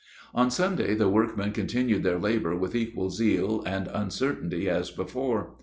On 0.33 0.49
Sunday, 0.49 0.95
the 0.95 1.07
workmen 1.09 1.51
continued 1.51 2.01
their 2.01 2.17
labor 2.17 2.55
with 2.55 2.73
equal 2.73 3.11
zeal 3.11 3.61
and 3.67 3.87
uncertainty 3.89 4.67
as 4.67 4.89
before. 4.89 5.53